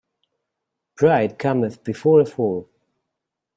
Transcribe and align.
Pride 0.95 1.35
cometh 1.37 1.83
before 1.83 2.21
a 2.21 2.25
fall. 2.25 2.67